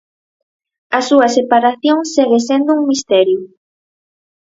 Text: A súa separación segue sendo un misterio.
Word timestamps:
A 0.97 0.99
súa 1.09 1.27
separación 1.37 1.97
segue 2.13 2.39
sendo 2.49 2.69
un 2.77 2.81
misterio. 2.91 3.39